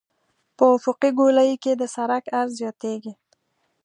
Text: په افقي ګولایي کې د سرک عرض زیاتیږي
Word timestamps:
په 0.57 0.63
افقي 0.77 1.09
ګولایي 1.19 1.55
کې 1.63 1.71
د 1.75 1.83
سرک 1.95 2.23
عرض 2.39 2.51
زیاتیږي 2.61 3.13